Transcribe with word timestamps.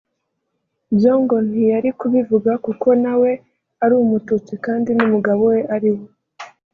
byo 0.95 1.13
ngo 1.21 1.35
ntiyari 1.47 1.89
kubivuga 1.99 2.51
kuko 2.65 2.87
nawe 3.03 3.31
ari 3.83 3.93
Umututsi 4.03 4.53
kandi 4.65 4.89
n’umugabo 4.93 5.41
we 5.51 5.59
ariwe 5.75 6.05